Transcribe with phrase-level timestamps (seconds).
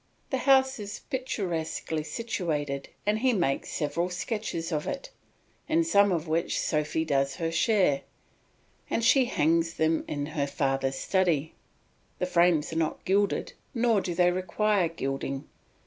[0.31, 5.11] The house is picturesquely situated and he makes several sketches of it,
[5.69, 8.01] in some of which Sophy does her share,
[8.89, 11.53] and she hangs them in her father's study.
[12.17, 15.47] The frames are not gilded, nor do they require gilding.